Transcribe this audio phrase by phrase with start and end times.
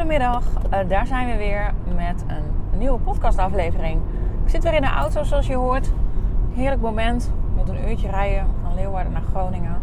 [0.00, 0.82] Een hele goede middag.
[0.84, 4.00] Uh, daar zijn we weer met een nieuwe podcastaflevering.
[4.44, 5.92] Ik zit weer in de auto zoals je hoort.
[6.54, 7.32] Heerlijk moment.
[7.56, 9.76] Met een uurtje rijden van Leeuwarden naar Groningen.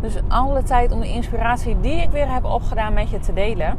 [0.00, 3.78] Dus alle tijd om de inspiratie die ik weer heb opgedaan met je te delen.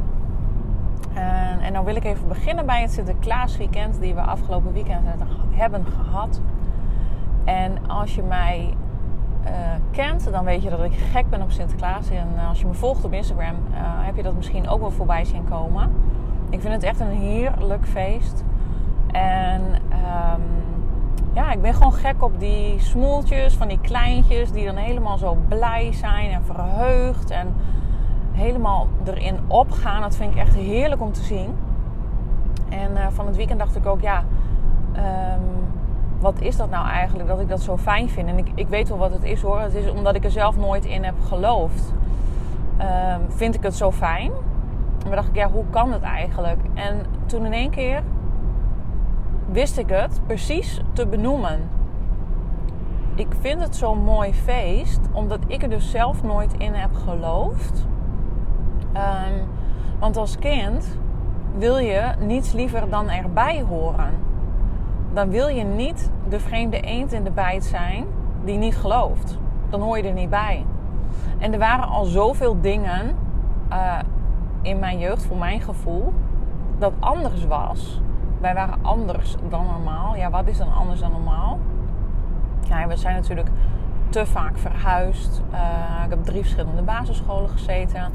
[1.14, 5.06] En, en dan wil ik even beginnen bij het Sinterklaasweekend die we afgelopen weekend
[5.50, 6.40] hebben gehad.
[7.44, 8.74] En als je mij
[9.46, 9.50] uh,
[9.90, 12.10] kent, dan weet je dat ik gek ben op Sinterklaas.
[12.10, 15.24] En als je me volgt op Instagram, uh, heb je dat misschien ook wel voorbij
[15.24, 15.92] zien komen.
[16.50, 18.44] Ik vind het echt een heerlijk feest.
[19.12, 20.42] En um,
[21.32, 25.36] ja, ik ben gewoon gek op die smoeltjes van die kleintjes die dan helemaal zo
[25.48, 27.30] blij zijn en verheugd.
[27.30, 27.54] En
[28.32, 30.00] helemaal erin opgaan.
[30.00, 31.56] Dat vind ik echt heerlijk om te zien.
[32.68, 34.24] En van het weekend dacht ik ook, ja,
[34.96, 35.64] um,
[36.24, 38.28] wat is dat nou eigenlijk dat ik dat zo fijn vind?
[38.28, 39.60] En ik, ik weet wel wat het is hoor.
[39.60, 41.92] Het is omdat ik er zelf nooit in heb geloofd.
[42.80, 44.32] Um, vind ik het zo fijn.
[45.06, 46.60] Maar dacht ik, ja, hoe kan het eigenlijk?
[46.74, 48.02] En toen in één keer
[49.46, 51.60] wist ik het precies te benoemen.
[53.14, 57.86] Ik vind het zo'n mooi feest, omdat ik er dus zelf nooit in heb geloofd.
[58.94, 59.48] Um,
[59.98, 60.98] want als kind
[61.58, 64.33] wil je niets liever dan erbij horen.
[65.14, 68.06] Dan wil je niet de vreemde eend in de bijt zijn
[68.44, 69.38] die niet gelooft.
[69.68, 70.66] Dan hoor je er niet bij.
[71.38, 73.16] En er waren al zoveel dingen
[73.72, 73.98] uh,
[74.62, 76.12] in mijn jeugd, voor mijn gevoel,
[76.78, 78.00] dat anders was.
[78.40, 80.16] Wij waren anders dan normaal.
[80.16, 81.58] Ja, wat is dan anders dan normaal?
[82.68, 83.48] Ja, we zijn natuurlijk
[84.08, 85.42] te vaak verhuisd.
[85.52, 88.12] Uh, ik heb drie verschillende basisscholen gezeten.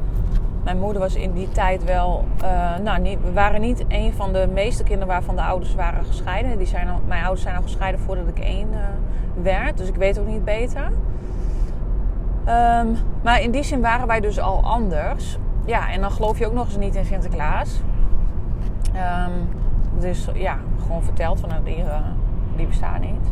[0.63, 2.25] Mijn moeder was in die tijd wel.
[2.43, 6.05] Uh, nou, niet, we waren niet een van de meeste kinderen waarvan de ouders waren
[6.05, 6.57] gescheiden.
[6.57, 8.77] Die zijn al, mijn ouders zijn al gescheiden voordat ik één uh,
[9.43, 9.77] werd.
[9.77, 10.91] Dus ik weet ook niet beter.
[12.47, 15.37] Um, maar in die zin waren wij dus al anders.
[15.65, 17.81] Ja, en dan geloof je ook nog eens niet in Sinterklaas.
[18.95, 19.49] Um,
[19.99, 21.95] dus ja, gewoon verteld van nou, die, uh,
[22.55, 23.31] die bestaat niet.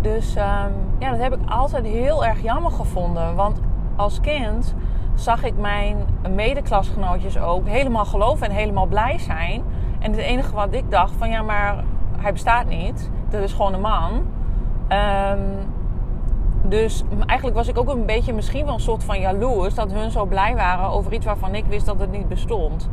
[0.00, 3.34] Dus um, ja, dat heb ik altijd heel erg jammer gevonden.
[3.34, 3.60] Want
[3.96, 4.74] als kind
[5.20, 5.96] zag ik mijn
[6.34, 9.62] medeklasgenootjes ook helemaal geloven en helemaal blij zijn.
[9.98, 11.84] En het enige wat ik dacht van ja, maar
[12.18, 13.10] hij bestaat niet.
[13.28, 14.12] Dat is gewoon een man.
[15.32, 15.68] Um,
[16.62, 20.10] dus eigenlijk was ik ook een beetje misschien wel een soort van jaloers dat hun
[20.10, 22.88] zo blij waren over iets waarvan ik wist dat het niet bestond.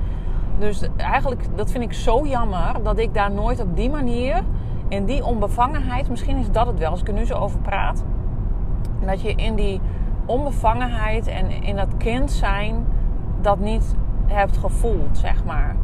[0.60, 4.44] Dus eigenlijk, dat vind ik zo jammer dat ik daar nooit op die manier,
[4.88, 8.04] in die onbevangenheid, misschien is dat het wel als ik er nu zo over praat,
[9.06, 9.82] dat je in die
[10.28, 12.86] onbevangenheid en in dat kind zijn
[13.42, 13.96] dat niet
[14.26, 15.76] hebt gevoeld, zeg maar.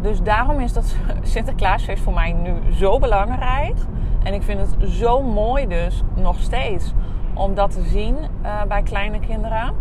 [0.00, 3.76] Dus daarom is dat Sinterklaasfeest voor mij nu zo belangrijk.
[4.22, 6.94] En ik vind het zo mooi dus nog steeds
[7.34, 9.74] om dat te zien uh, bij kleine kinderen.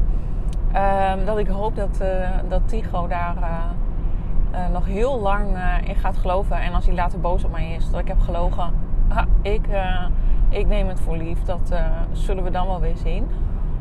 [0.74, 3.36] Uh, dat ik hoop dat, uh, dat Tigo daar
[4.52, 6.62] uh, nog heel lang in gaat geloven.
[6.62, 8.74] En als hij later boos op mij is, dat ik heb gelogen.
[9.42, 9.68] Ik,
[10.50, 11.44] ik neem het voor lief.
[11.44, 11.74] Dat
[12.12, 13.28] zullen we dan wel weer zien.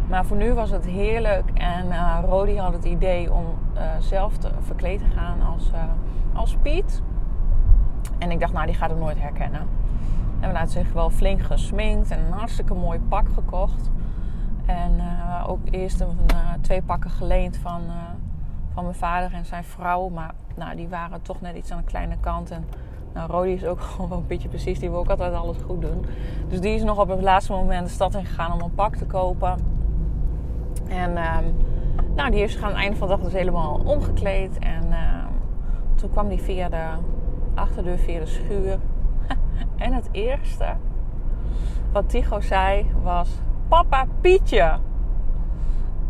[0.08, 1.50] Maar voor nu was het heerlijk.
[1.54, 3.44] En uh, Rodi had het idee om
[3.74, 5.82] uh, zelf te verkleed te gaan als, uh,
[6.32, 7.02] als Piet.
[8.18, 9.60] En ik dacht, nou, die gaat hem nooit herkennen.
[10.40, 13.90] En we hadden zich wel flink gesminkt en een hartstikke mooi pak gekocht.
[14.66, 15.00] En
[15.46, 16.16] ook eerst een,
[16.60, 17.82] twee pakken geleend van,
[18.74, 20.08] van mijn vader en zijn vrouw.
[20.08, 22.50] Maar nou, die waren toch net iets aan de kleine kant.
[22.50, 22.64] En
[23.14, 24.78] nou, Rodi is ook gewoon een beetje precies.
[24.78, 26.06] Die wil ook altijd alles goed doen.
[26.48, 28.96] Dus die is nog op het laatste moment de stad in gegaan om een pak
[28.96, 29.75] te kopen.
[30.88, 31.54] En um,
[32.14, 34.58] nou, die heeft zich aan het einde van de dag dus helemaal omgekleed.
[34.58, 35.24] En uh,
[35.94, 36.84] toen kwam die via de
[37.54, 38.78] achterdeur, via de schuur.
[39.76, 40.66] en het eerste
[41.92, 43.28] wat Tigo zei was...
[43.68, 44.78] Papa Pietje!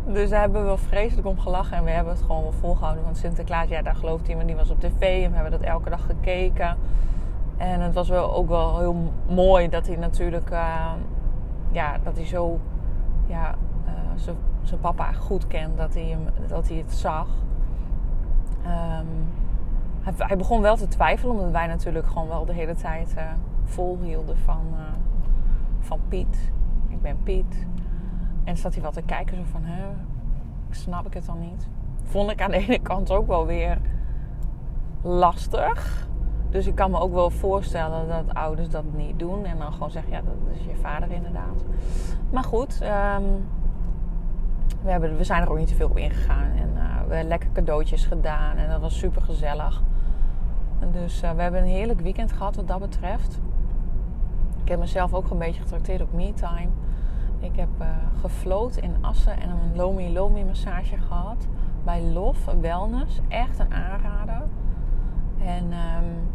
[0.07, 1.77] Dus daar hebben we vreselijk om gelachen.
[1.77, 3.05] En we hebben het gewoon wel volgehouden.
[3.05, 5.25] Want Sinterklaas, ja, daar gelooft iemand die was op tv.
[5.25, 6.77] En we hebben dat elke dag gekeken.
[7.57, 10.51] En het was wel ook wel heel mooi dat hij natuurlijk...
[10.51, 10.93] Uh,
[11.71, 12.61] ja, dat hij zo...
[13.27, 13.55] Ja,
[13.87, 13.93] uh,
[14.67, 17.29] zijn papa goed kent, dat hij, hem, dat hij het zag.
[18.67, 19.07] Um,
[20.17, 23.23] hij, begon wel te twijfelen, omdat wij natuurlijk gewoon wel de hele tijd uh,
[23.65, 24.81] volhielden van, uh,
[25.81, 26.53] van Piet.
[26.89, 27.67] Ik ben Piet.
[28.45, 29.85] En zat hij wel te kijken, zo van, hè,
[30.71, 31.69] snap ik het dan niet?
[32.07, 33.79] vond ik aan de ene kant ook wel weer
[35.03, 36.07] lastig.
[36.51, 39.45] Dus ik kan me ook wel voorstellen dat ouders dat niet doen.
[39.45, 41.65] En dan gewoon zeggen, ja, dat is je vader inderdaad.
[42.31, 43.23] Maar goed, ehm,
[44.87, 46.51] we, hebben, we zijn er ook niet te veel op ingegaan.
[46.57, 48.57] En uh, we hebben lekker cadeautjes gedaan.
[48.57, 49.83] En dat was super gezellig.
[50.93, 53.41] Dus uh, we hebben een heerlijk weekend gehad wat dat betreft.
[54.63, 56.69] Ik heb mezelf ook een beetje getrakteerd op me-time.
[57.39, 61.47] Ik heb uh, in Assen en een Lomi Lomi massage gehad.
[61.85, 63.21] Bij Love Wellness.
[63.29, 64.43] Echt een aanrader.
[65.45, 66.29] En um,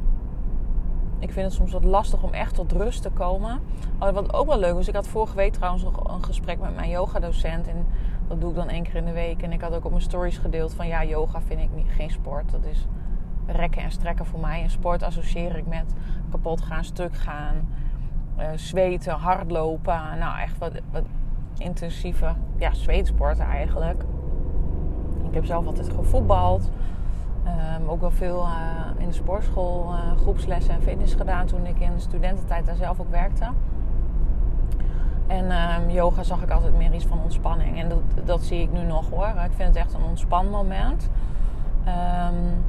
[1.19, 3.59] ik vind het soms wat lastig om echt tot rust te komen.
[3.97, 6.89] Wat ook wel leuk was, ik had vorige week trouwens nog een gesprek met mijn
[6.89, 7.67] yogadocent.
[7.67, 7.85] En
[8.31, 9.41] dat doe ik dan één keer in de week.
[9.41, 12.09] En ik had ook op mijn stories gedeeld van ja, yoga vind ik niet, geen
[12.09, 12.51] sport.
[12.51, 12.87] Dat is
[13.45, 14.61] rekken en strekken voor mij.
[14.61, 15.93] En sport associeer ik met
[16.29, 17.55] kapot gaan, stuk gaan,
[18.39, 20.01] uh, zweten, hardlopen.
[20.19, 21.03] Nou, echt wat, wat
[21.57, 22.71] intensieve ja,
[23.39, 24.03] eigenlijk.
[25.27, 26.71] Ik heb zelf altijd gevoetbald.
[27.79, 31.79] Um, ook wel veel uh, in de sportschool uh, groepslessen en fitness gedaan toen ik
[31.79, 33.49] in de studententijd daar zelf ook werkte.
[35.31, 37.79] En um, yoga zag ik altijd meer iets van ontspanning.
[37.79, 39.27] En dat, dat zie ik nu nog hoor.
[39.27, 41.09] Ik vind het echt een ontspanmoment.
[41.87, 42.63] Um,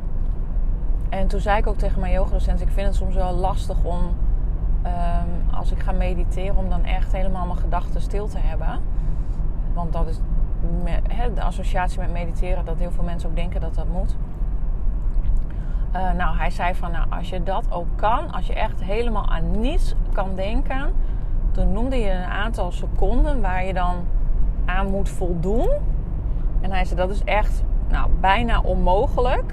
[1.08, 4.00] en toen zei ik ook tegen mijn yogadocent: ik vind het soms wel lastig om
[5.54, 8.80] als ik ga mediteren, om dan echt helemaal mijn gedachten stil te hebben.
[9.72, 10.20] Want dat is
[11.34, 14.16] de associatie met mediteren, dat heel veel mensen ook denken dat dat moet.
[15.94, 19.28] Uh, nou, hij zei van, nou, als je dat ook kan, als je echt helemaal
[19.28, 20.92] aan niets kan denken,
[21.52, 23.94] toen noemde je een aantal seconden waar je dan
[24.64, 25.68] aan moet voldoen.
[26.60, 29.52] En hij zei, dat is echt, nou, bijna onmogelijk.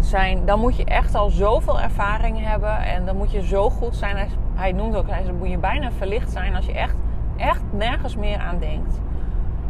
[0.00, 3.96] Zijn, dan moet je echt al zoveel ervaring hebben en dan moet je zo goed
[3.96, 4.28] zijn.
[4.54, 6.94] Hij, noemde ook, hij zei, moet je bijna verlicht zijn als je echt,
[7.36, 9.00] echt nergens meer aan denkt.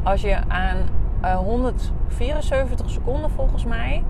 [0.03, 0.77] Als je aan
[1.25, 4.05] uh, eh, 174 seconden volgens mij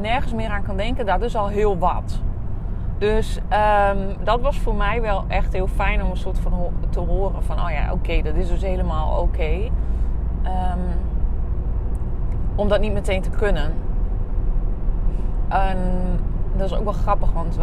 [0.00, 2.20] nergens meer aan kan denken, dat is al heel wat.
[3.00, 6.52] Dus um, dat was voor mij wel echt heel fijn om een soort van
[6.90, 9.52] te horen van, oh ja, oké, dat is dus helemaal oké.
[10.44, 10.80] Um,
[12.54, 13.72] om dat niet meteen te kunnen.
[15.48, 15.78] En
[16.56, 17.58] dat is ook wel grappig, want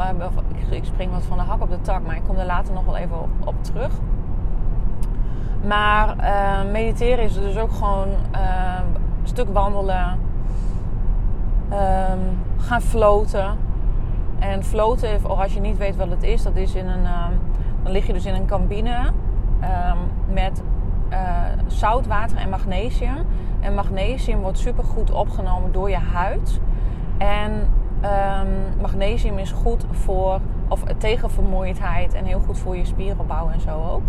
[0.70, 2.86] ik spring wat van de hak op de tak, maar ik kom er later nog
[2.86, 3.92] wel even op, terug.
[5.68, 10.20] Maar uh, mediteren is dus ook gewoon een stuk wandelen,
[12.58, 13.67] gaan floten.
[14.40, 17.40] En floten, of als je niet weet wat het is, dat is in een, um,
[17.84, 19.12] dan lig je dus in een cabine
[19.62, 20.64] um, met
[21.10, 21.18] uh,
[21.68, 23.26] zoutwater en magnesium.
[23.60, 26.60] En magnesium wordt super goed opgenomen door je huid.
[27.18, 27.70] En
[28.82, 33.90] magnesium is goed voor, of tegen vermoeidheid en heel goed voor je spierenbouw en zo
[33.92, 34.08] ook.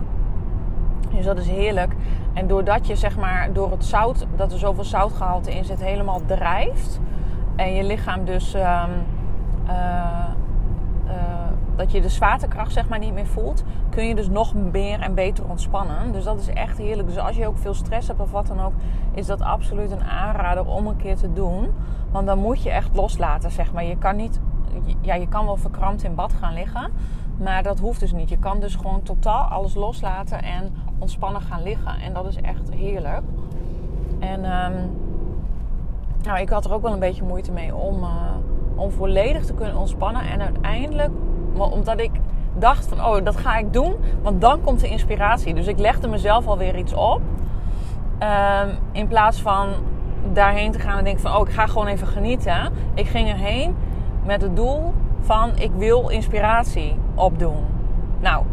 [1.11, 1.93] Dus dat is heerlijk.
[2.33, 6.21] En doordat je zeg maar door het zout, dat er zoveel zoutgehalte in zit, helemaal
[6.27, 7.01] drijft
[7.57, 8.57] en je lichaam dus
[11.79, 15.15] dat je de zwaartekracht zeg maar niet meer voelt, kun je dus nog meer en
[15.15, 16.13] beter ontspannen.
[16.13, 17.09] Dus dat is echt heerlijk.
[17.09, 18.73] Dus als je ook veel stress hebt of wat dan ook,
[19.15, 21.71] is dat absoluut een aanrader om een keer te doen.
[22.11, 23.85] Want dan moet je echt loslaten, zeg maar.
[23.85, 24.41] Je kan niet,
[25.01, 26.91] ja, je kan wel verkrampt in bad gaan liggen,
[27.37, 28.29] maar dat hoeft dus niet.
[28.29, 32.01] Je kan dus gewoon totaal alles loslaten en ontspannen gaan liggen.
[32.01, 33.23] En dat is echt heerlijk.
[34.19, 34.91] En um,
[36.23, 38.09] nou, ik had er ook wel een beetje moeite mee om, uh,
[38.79, 40.23] om volledig te kunnen ontspannen.
[40.23, 41.11] En uiteindelijk,
[41.55, 42.11] omdat ik
[42.59, 45.55] dacht van, oh, dat ga ik doen, want dan komt de inspiratie.
[45.55, 47.21] Dus ik legde mezelf alweer iets op.
[48.23, 49.69] Um, in plaats van
[50.33, 52.73] daarheen te gaan en denken van, oh, ik ga gewoon even genieten.
[52.95, 53.77] Ik ging erheen
[54.25, 57.65] met het doel van, ik wil inspiratie opdoen.
[58.21, 58.45] Nou,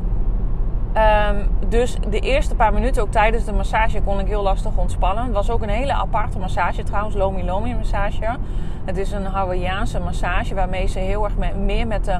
[0.97, 5.23] Um, dus de eerste paar minuten, ook tijdens de massage, kon ik heel lastig ontspannen.
[5.23, 8.37] Het was ook een hele aparte massage trouwens, Lomi Lomi massage.
[8.85, 12.19] Het is een Hawaiiaanse massage waarmee ze heel erg meer met de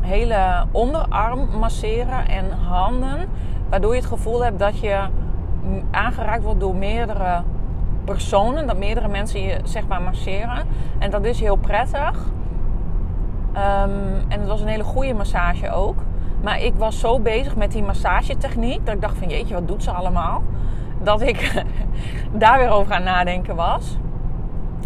[0.00, 3.28] hele onderarm masseren en handen.
[3.68, 4.98] Waardoor je het gevoel hebt dat je
[5.90, 7.42] aangeraakt wordt door meerdere
[8.04, 8.66] personen.
[8.66, 10.66] Dat meerdere mensen je zeg maar masseren.
[10.98, 12.18] En dat is heel prettig.
[13.54, 16.02] Um, en het was een hele goede massage ook.
[16.42, 19.82] Maar ik was zo bezig met die massagetechniek dat ik dacht van jeetje, wat doet
[19.82, 20.42] ze allemaal?
[21.02, 21.64] Dat ik
[22.32, 23.96] daar weer over aan nadenken was.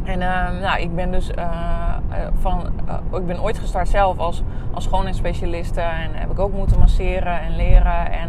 [0.05, 1.95] En uh, nou, ik ben dus uh,
[2.41, 6.79] van, uh, ik ben ooit gestart zelf als, als schoonheidsspecialiste en heb ik ook moeten
[6.79, 8.13] masseren en leren.
[8.13, 8.29] En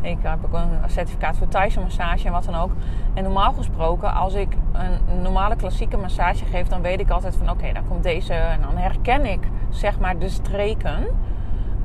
[0.00, 2.70] ik heb ook een certificaat voor Thaise massage en wat dan ook.
[3.14, 7.50] En normaal gesproken, als ik een normale klassieke massage geef, dan weet ik altijd van
[7.50, 9.40] oké, dan komt deze en dan herken ik
[9.70, 11.06] zeg maar de streken.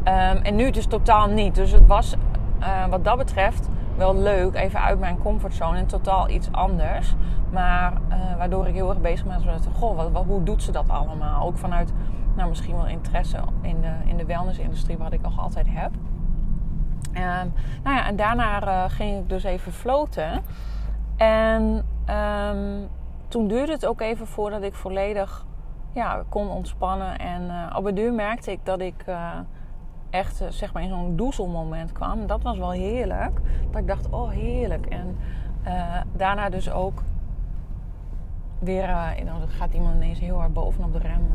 [0.08, 1.56] Um, en nu dus totaal niet.
[1.56, 2.16] Dus het was
[2.60, 7.16] uh, wat dat betreft wel leuk, even uit mijn comfortzone en totaal iets anders.
[7.52, 10.90] Maar uh, waardoor ik heel erg bezig ben met, goh, wat, hoe doet ze dat
[10.90, 11.46] allemaal?
[11.46, 11.94] Ook vanuit,
[12.36, 15.92] nou misschien wel interesse in de, in de wellnessindustrie, wat ik nog altijd heb.
[17.14, 20.44] En, nou ja, en daarna uh, ging ik dus even floten.
[21.18, 21.86] En
[22.50, 22.88] um,
[23.28, 25.46] toen duurde het ook even voordat ik volledig
[25.94, 27.18] ja, kon ontspannen.
[27.18, 29.06] En uh, op een duur merkte ik dat ik
[30.10, 32.28] echt zeg maar in zo'n doezelmoment kwam.
[32.28, 33.40] Dat was wel heerlijk.
[33.72, 34.86] Dat ik dacht, oh heerlijk.
[34.86, 35.18] En
[36.16, 37.02] daarna dus ook
[38.60, 38.88] weer...
[39.26, 41.32] nou, dat gaat iemand ineens heel hard bovenop de rem.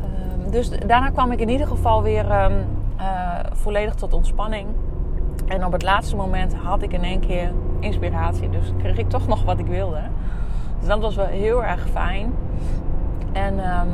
[0.00, 2.26] Ehm, dus daarna kwam ik in ieder geval weer...
[3.02, 4.66] Uh, volledig tot ontspanning.
[5.46, 8.50] En op het laatste moment had ik in één keer inspiratie.
[8.50, 10.00] Dus kreeg ik toch nog wat ik wilde.
[10.78, 12.34] Dus dat was wel heel erg fijn.
[13.32, 13.88] En um,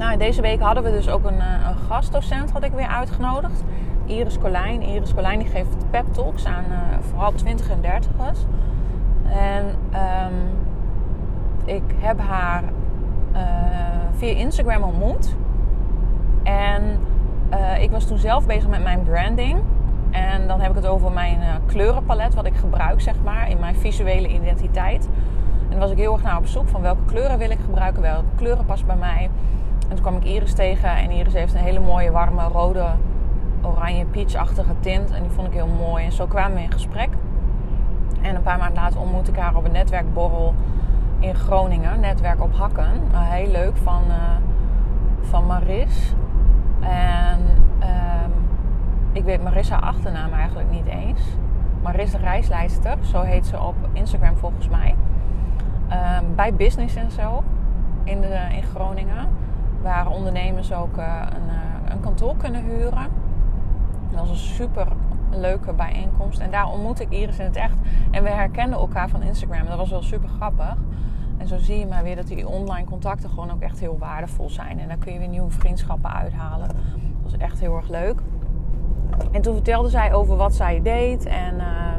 [0.00, 3.64] nou, deze week hadden we dus ook een, eh, een, gastdocent had ik weer uitgenodigd.
[4.06, 4.82] Iris Colijn.
[4.82, 8.38] Iris Colijn die geeft pep talks aan uh, vooral 20 en 30ers.
[9.30, 10.34] En um,
[11.64, 12.62] ik heb haar
[13.32, 13.40] uh,
[14.16, 15.34] via Instagram ontmoet.
[16.42, 16.82] En
[17.80, 19.60] ik was toen zelf bezig met mijn branding.
[20.10, 23.74] En dan heb ik het over mijn kleurenpalet, wat ik gebruik, zeg maar, in mijn
[23.74, 25.08] visuele identiteit.
[25.68, 28.24] En was ik heel erg naar op zoek van welke kleuren wil ik gebruiken, welke
[28.36, 29.30] kleuren passen bij mij.
[29.90, 32.86] En toen kwam ik Iris tegen en Iris heeft een hele mooie, warme, rode,
[33.62, 35.10] oranje, peachachtige tint.
[35.10, 36.04] En die vond ik heel mooi.
[36.04, 37.08] En zo kwamen we in gesprek.
[38.22, 40.54] En een paar maanden later ontmoette ik haar op een netwerkborrel
[41.18, 42.00] in Groningen.
[42.00, 43.02] Netwerk op Hakken.
[43.12, 44.14] Uh, heel leuk van, uh,
[45.20, 46.14] van Maris.
[46.80, 47.40] En
[47.80, 48.32] um,
[49.12, 51.20] ik weet Marissa achternaam eigenlijk niet eens.
[51.82, 54.94] Marissa Reisleister, zo heet ze op Instagram volgens mij.
[55.90, 57.42] Um, bij Business en zo
[58.04, 59.28] in, de, in Groningen.
[59.82, 63.06] Waar ondernemers ook uh, een, uh, een kantoor kunnen huren.
[64.10, 64.86] Dat was een super
[65.30, 66.38] leuke bijeenkomst.
[66.38, 67.76] En daar ontmoette ik Iris in het echt.
[68.10, 69.66] En we herkenden elkaar van Instagram.
[69.66, 70.76] Dat was wel super grappig.
[71.38, 74.50] En zo zie je maar weer dat die online contacten gewoon ook echt heel waardevol
[74.50, 74.78] zijn.
[74.78, 76.68] En daar kun je weer nieuwe vriendschappen uithalen.
[76.68, 76.76] Dat
[77.22, 78.20] was echt heel erg leuk.
[79.32, 81.26] En toen vertelde zij over wat zij deed.
[81.26, 81.92] En uh,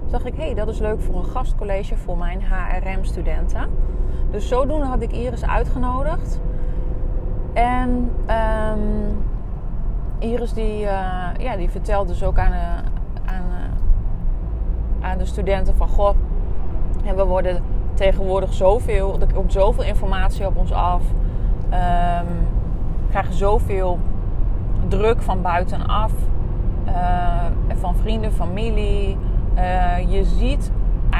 [0.00, 3.70] toen dacht ik, hé, hey, dat is leuk voor een gastcollege voor mijn HRM-studenten.
[4.30, 6.40] Dus zodoende had ik Iris uitgenodigd.
[7.52, 9.24] En um,
[10.18, 10.90] Iris die, uh,
[11.38, 12.76] ja, die vertelde dus ook aan, uh,
[13.24, 15.88] aan, uh, aan de studenten van...
[15.88, 16.14] Goh,
[17.04, 17.62] en we worden
[17.94, 21.02] tegenwoordig zoveel, er komt zoveel informatie op ons af.
[21.72, 22.48] Um,
[23.10, 23.98] krijgen zoveel
[24.88, 26.12] druk van buitenaf.
[26.86, 27.42] Uh,
[27.80, 29.18] van vrienden, familie.
[30.08, 30.70] Je ziet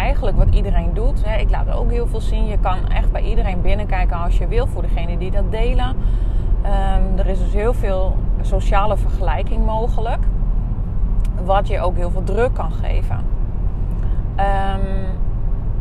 [0.00, 1.24] eigenlijk wat iedereen doet.
[1.24, 1.36] Hè.
[1.38, 2.46] Ik laat ook heel veel zien.
[2.46, 5.88] Je kan echt bij iedereen binnenkijken als je wil, voor degene die dat delen.
[5.88, 10.24] Um, er is dus heel veel sociale vergelijking mogelijk.
[11.44, 13.16] Wat je ook heel veel druk kan geven.
[14.36, 15.18] Um,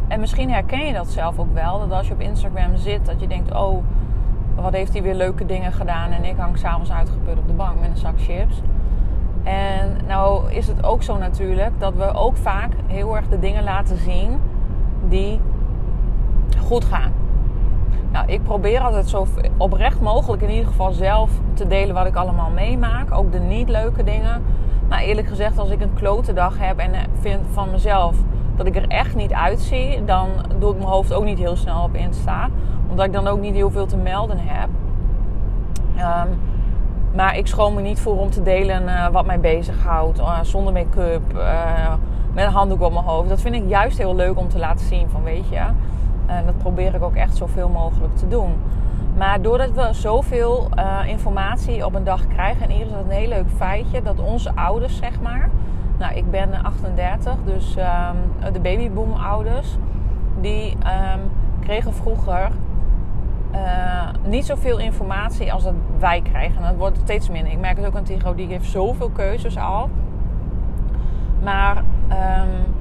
[0.08, 1.80] en misschien herken je dat zelf ook wel.
[1.80, 3.84] Dat als je op Instagram zit, dat je denkt: oh,
[4.56, 6.12] wat heeft hij weer leuke dingen gedaan.
[6.12, 8.62] En ik hang s'avonds uitgeput op de bank met een zak chips.
[9.44, 13.64] En nou is het ook zo natuurlijk dat we ook vaak heel erg de dingen
[13.64, 14.40] laten zien
[15.08, 15.40] die
[16.58, 17.12] goed gaan.
[18.12, 19.28] Nou, ik probeer altijd zo
[19.58, 23.12] oprecht mogelijk in ieder geval zelf te delen wat ik allemaal meemaak.
[23.12, 24.44] Ook de niet leuke dingen.
[24.88, 28.16] Maar eerlijk gezegd, als ik een klote dag heb en vind van mezelf
[28.56, 30.28] dat ik er echt niet uitzie, dan
[30.60, 32.50] doe ik mijn hoofd ook niet heel snel op Insta.
[32.90, 34.70] Omdat ik dan ook niet heel veel te melden heb.
[35.98, 36.40] Um,
[37.16, 40.20] maar ik schoon me niet voor om te delen uh, wat mij bezighoudt.
[40.20, 41.94] Uh, zonder make-up, uh,
[42.34, 43.30] met een handdoek op mijn hoofd.
[43.30, 45.62] Dat vind ik juist heel leuk om te laten zien van weet je.
[46.26, 48.54] En dat probeer ik ook echt zoveel mogelijk te doen.
[49.18, 50.70] Maar doordat we zoveel
[51.08, 54.52] informatie op een dag krijgen, en hier is dat een heel leuk feitje, dat onze
[54.56, 55.50] ouders, zeg maar,
[56.00, 59.78] nou, ik ben 38, dus um, de babyboom ouders,
[60.42, 61.22] die um,
[61.60, 62.50] kregen vroeger
[63.54, 66.58] uh, niet zoveel informatie als dat wij krijgen.
[66.58, 67.52] En dat wordt steeds minder.
[67.52, 69.90] Ik merk het ook aan Tigo, die heeft zoveel keuzes al.
[71.44, 72.74] Maar um,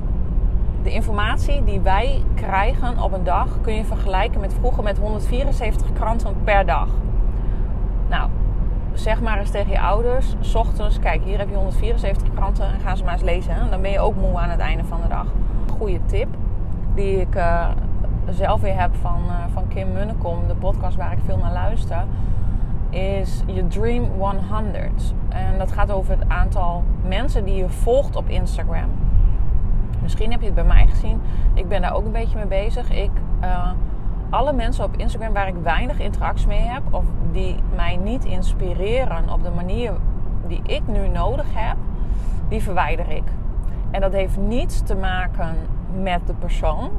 [0.82, 5.92] de informatie die wij krijgen op een dag kun je vergelijken met vroeger met 174
[5.92, 6.88] kranten per dag.
[8.08, 8.30] Nou,
[8.92, 12.80] zeg maar eens tegen je ouders, s ochtends, kijk, hier heb je 174 kranten en
[12.80, 13.70] gaan ze maar eens lezen.
[13.70, 15.26] Dan ben je ook moe aan het einde van de dag.
[15.78, 16.28] Goede tip
[16.94, 17.68] die ik uh,
[18.34, 22.04] zelf weer heb van, uh, van Kim Munnekom, de podcast waar ik veel naar luister,
[22.90, 25.14] is je Dream 100.
[25.28, 28.90] En dat gaat over het aantal mensen die je volgt op Instagram.
[30.02, 31.20] Misschien heb je het bij mij gezien.
[31.54, 32.90] Ik ben daar ook een beetje mee bezig.
[32.90, 33.10] Ik...
[33.42, 33.70] Uh,
[34.30, 39.32] alle mensen op Instagram waar ik weinig interactie mee heb, of die mij niet inspireren
[39.32, 39.92] op de manier
[40.46, 41.76] die ik nu nodig heb,
[42.48, 43.22] die verwijder ik.
[43.90, 45.56] En dat heeft niets te maken
[46.02, 46.90] met de persoon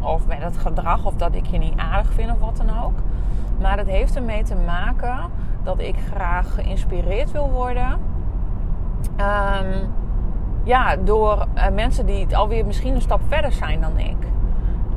[0.00, 2.98] of met het gedrag of dat ik je niet aardig vind of wat dan ook.
[3.60, 5.18] Maar het heeft ermee te maken
[5.62, 7.98] dat ik graag geïnspireerd wil worden.
[9.16, 9.84] Ehm,
[10.64, 14.16] ja, door uh, mensen die alweer misschien een stap verder zijn dan ik.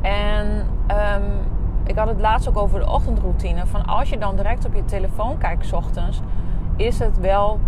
[0.02, 0.48] En
[0.88, 1.24] um,
[1.84, 3.66] ik had het laatst ook over de ochtendroutine.
[3.66, 6.22] Van als je dan direct op je telefoon kijkt, s ochtends,
[6.76, 7.60] is het wel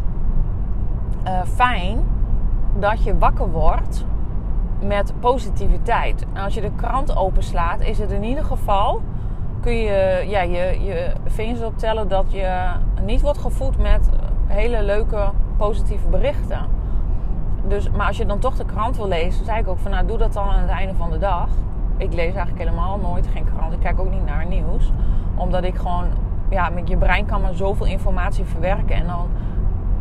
[1.28, 2.04] uh, fijn
[2.80, 4.06] dat je wakker wordt
[4.80, 6.26] met positiviteit.
[6.34, 9.02] En als je de krant openslaat, is het in ieder geval.
[9.62, 12.72] Kun je ja, je, je vingers optellen dat je
[13.06, 14.10] niet wordt gevoed met
[14.48, 16.60] hele leuke positieve berichten.
[17.68, 20.06] Dus, maar als je dan toch de krant wil lezen, zei ik ook van nou
[20.06, 21.48] doe dat dan aan het einde van de dag.
[21.98, 23.74] Ik lees eigenlijk helemaal nooit geen krant.
[23.74, 24.92] Ik kijk ook niet naar nieuws.
[25.36, 26.06] Omdat ik gewoon,
[26.50, 28.96] ja, met je brein kan maar zoveel informatie verwerken.
[28.96, 29.28] En dan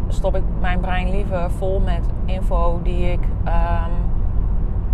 [0.09, 4.04] stop ik mijn brein liever vol met info die ik um,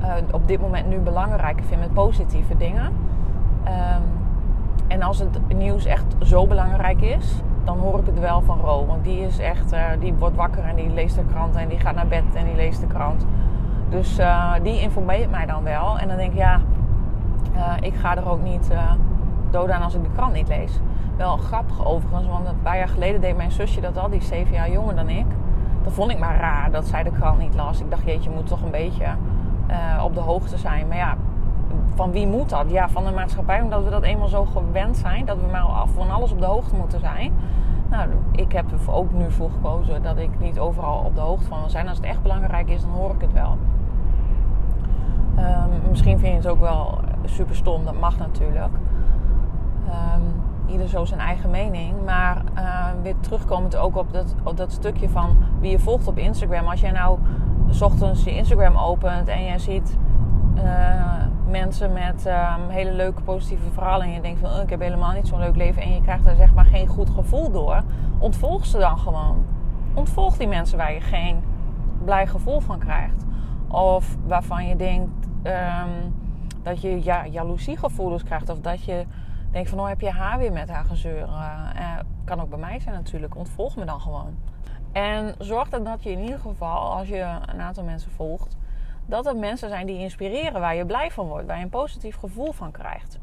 [0.03, 2.85] uh, op dit moment nu belangrijker vind met positieve dingen.
[2.85, 4.03] Um,
[4.89, 8.87] en als het nieuws echt zo belangrijk is, dan hoor ik het wel van Ro.
[8.87, 11.79] Want die is echt, uh, die wordt wakker en die leest de krant en die
[11.79, 13.27] gaat naar bed en die leest de krant.
[13.89, 15.99] Dus uh, die informeert mij dan wel.
[15.99, 16.61] En dan denk ik, ja,
[17.81, 18.71] ik ga er ook niet
[19.51, 20.81] dood aan als ik de krant niet lees.
[21.17, 24.55] Wel grappig overigens, want een paar jaar geleden deed mijn zusje dat al, die zeven
[24.55, 25.27] jaar jonger dan ik.
[25.83, 27.81] Dat vond ik maar raar dat zij de krant niet las.
[27.81, 29.07] Ik dacht, jeetje, je moet toch een beetje
[29.71, 30.89] uh, op de hoogte zijn.
[30.89, 31.17] Maar ja,
[31.95, 32.71] van wie moet dat?
[32.71, 35.25] Ja, van de maatschappij, omdat we dat eenmaal zo gewend zijn.
[35.25, 37.33] Dat we maar van alles op de hoogte moeten zijn.
[37.91, 41.49] Nou, ik heb er ook nu voor gekozen dat ik niet overal op de hoogte
[41.49, 41.89] van wil zijn.
[41.89, 43.57] Als het echt belangrijk is, dan hoor ik het wel.
[45.39, 48.73] Um, misschien vind je het ook wel super stom, dat mag natuurlijk.
[49.87, 51.95] Um, ieder zo zijn eigen mening.
[52.05, 56.19] Maar uh, weer terugkomend ook op dat, op dat stukje van wie je volgt op
[56.19, 56.67] Instagram.
[56.67, 57.19] Als jij nou
[57.71, 59.97] s ochtends je Instagram opent en jij ziet
[60.57, 64.07] uh, mensen met um, hele leuke positieve verhalen.
[64.07, 65.83] En je denkt van oh, ik heb helemaal niet zo'n leuk leven.
[65.83, 67.83] En je krijgt daar zeg maar geen goed gevoel door.
[68.19, 69.45] Ontvolg ze dan gewoon.
[69.95, 71.43] Ontvolg die mensen waar je geen
[72.05, 73.25] blij gevoel van krijgt.
[73.69, 76.15] Of waarvan je denkt um,
[76.63, 78.49] dat je ja, jaloeziegevoelens krijgt.
[78.49, 79.05] Of dat je
[79.51, 81.27] denk van, oh heb je haar weer met haar gezeur?
[81.27, 83.37] Uh, kan ook bij mij zijn natuurlijk.
[83.37, 84.37] Ontvolg me dan gewoon.
[84.93, 88.57] En zorg dan dat je in ieder geval, als je een aantal mensen volgt,
[89.07, 92.17] dat er mensen zijn die inspireren, waar je blij van wordt, waar je een positief
[92.17, 93.19] gevoel van krijgt.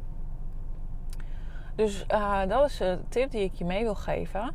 [1.76, 4.54] Dus uh, dat is de tip die ik je mee wil geven.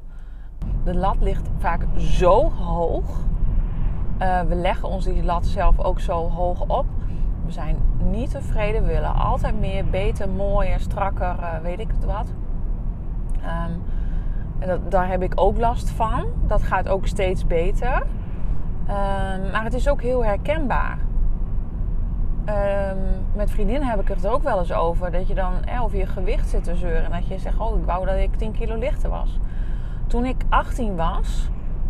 [0.85, 3.21] De lat ligt vaak zo hoog.
[4.19, 6.87] Uh, we leggen ons die lat zelf ook zo hoog op
[7.53, 7.77] we zijn
[8.11, 8.83] niet tevreden.
[8.83, 12.27] We willen altijd meer, beter, mooier, strakker, uh, weet ik het wat.
[13.67, 13.83] Um,
[14.63, 16.27] en daar heb ik ook last van.
[16.47, 17.95] Dat gaat ook steeds beter.
[17.95, 20.99] Um, maar het is ook heel herkenbaar.
[22.49, 22.99] Um,
[23.35, 25.11] met vriendinnen heb ik het er ook wel eens over.
[25.11, 27.05] Dat je dan eh, over je gewicht zit te zeuren.
[27.05, 29.39] En dat je zegt, oh, ik wou dat ik 10 kilo lichter was.
[30.07, 31.49] Toen ik 18 was,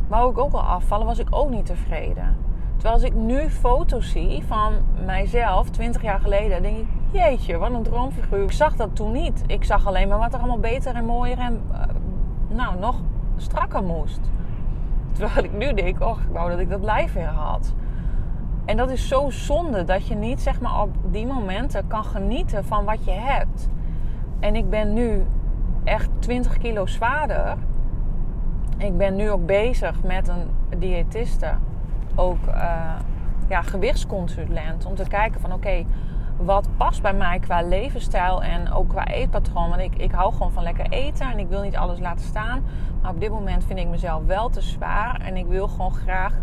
[0.09, 1.07] wou ik ook al afvallen.
[1.07, 2.37] Was ik ook niet tevreden.
[2.73, 4.73] Terwijl als ik nu foto's zie van
[5.05, 8.43] mijzelf 20 jaar geleden, denk ik, jeetje, wat een droomfiguur.
[8.43, 9.43] Ik zag dat toen niet.
[9.47, 11.79] Ik zag alleen maar wat er allemaal beter en mooier en uh,
[12.55, 13.01] nou, nog
[13.37, 14.21] strakker moest.
[15.13, 17.75] Terwijl ik nu denk, oh, ik wou dat ik dat lijf weer had.
[18.65, 22.65] En dat is zo zonde dat je niet zeg maar, op die momenten kan genieten
[22.65, 23.69] van wat je hebt.
[24.41, 25.27] En ik ben nu
[25.85, 27.57] echt 20 kilo zwaarder.
[28.77, 31.55] Ik ben nu ook bezig met een diëtiste
[32.15, 32.95] ook uh,
[33.49, 34.87] ja, gewichtsconsulent.
[34.87, 35.85] Om te kijken van oké,
[36.45, 39.69] wat past bij mij qua levensstijl en ook qua eetpatroon.
[39.69, 42.65] Want ik, ik hou gewoon van lekker eten en ik wil niet alles laten staan.
[43.03, 45.21] Maar op dit moment vind ik mezelf wel te zwaar.
[45.21, 46.35] En ik wil gewoon graag.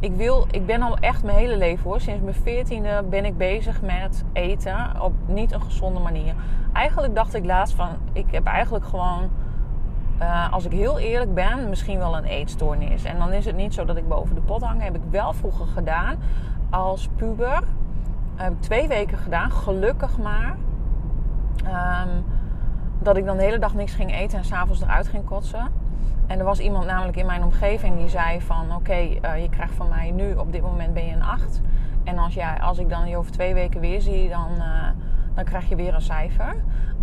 [0.00, 2.00] Ik, wil, ik ben al echt mijn hele leven hoor.
[2.00, 6.34] Sinds mijn veertiende ben ik bezig met eten op niet een gezonde manier.
[6.72, 9.30] Eigenlijk dacht ik laatst van, ik heb eigenlijk gewoon
[10.20, 13.04] uh, als ik heel eerlijk ben, misschien wel een eetstoornis.
[13.04, 14.82] En dan is het niet zo dat ik boven de pot hang.
[14.82, 16.16] Heb ik wel vroeger gedaan
[16.70, 17.62] als puber.
[18.38, 20.56] Heb ik twee weken gedaan, gelukkig maar.
[21.64, 22.24] Um,
[22.98, 25.68] dat ik dan de hele dag niks ging eten en s'avonds eruit ging kotsen.
[26.26, 28.74] En er was iemand namelijk in mijn omgeving die zei van...
[28.74, 31.60] oké, uh, je krijgt van mij nu, op dit moment ben je een 8.
[32.04, 34.88] En als, jij, als ik dan je over twee weken weer zie, dan, uh,
[35.34, 36.56] dan krijg je weer een cijfer.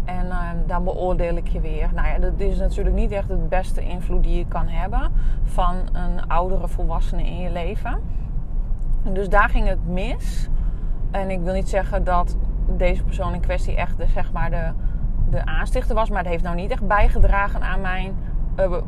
[0.05, 1.89] En uh, dan beoordeel ik je weer.
[1.93, 5.11] Nou ja, dat is natuurlijk niet echt het beste invloed die je kan hebben
[5.43, 7.99] van een oudere volwassene in je leven.
[9.03, 10.49] Dus daar ging het mis.
[11.11, 12.35] En ik wil niet zeggen dat
[12.67, 14.71] deze persoon in kwestie echt de, zeg maar de,
[15.29, 16.09] de aanstichter was.
[16.09, 18.15] Maar het heeft nou niet echt bijgedragen aan mijn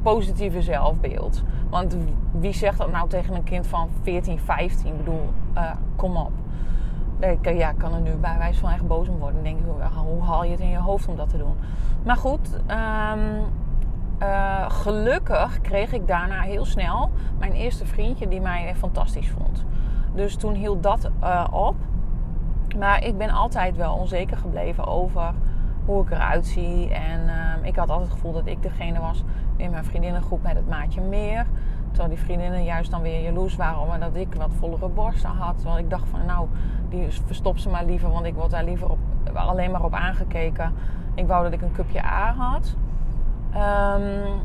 [0.01, 1.43] positieve zelfbeeld.
[1.69, 1.97] Want
[2.31, 4.87] wie zegt dat nou tegen een kind van 14, 15?
[4.87, 5.33] Ik bedoel,
[5.95, 6.31] kom op.
[7.19, 9.43] Ik ja, kan er nu bij wijze van echt boos om worden.
[9.43, 11.55] denk ik, hoe haal je het in je hoofd om dat te doen?
[12.03, 12.59] Maar goed,
[14.21, 19.65] uh, gelukkig kreeg ik daarna heel snel mijn eerste vriendje die mij fantastisch vond.
[20.15, 21.09] Dus toen hield dat
[21.51, 21.75] op.
[22.77, 25.33] Maar ik ben altijd wel onzeker gebleven over
[25.85, 26.89] hoe ik eruit zie.
[26.89, 29.23] En uh, ik had altijd het gevoel dat ik degene was
[29.55, 31.45] in mijn vriendinnengroep met het maatje meer.
[31.87, 35.55] Terwijl die vriendinnen juist dan weer jaloers waren omdat ik wat vollere borsten had.
[35.55, 36.47] Terwijl ik dacht van nou,
[36.89, 38.89] die verstop ze maar liever, want ik word daar liever
[39.33, 40.73] alleen maar op aangekeken.
[41.15, 42.75] Ik wou dat ik een cupje A had.
[43.55, 44.41] Um,